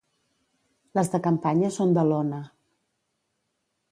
Les 0.99 1.11
de 1.15 1.19
campanya 1.27 1.69
són 1.77 1.93
de 1.99 2.05
lona. 2.13 2.39